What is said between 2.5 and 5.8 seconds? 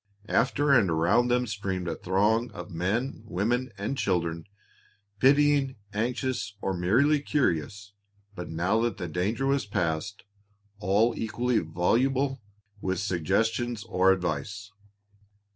of men, women, and children, pitying,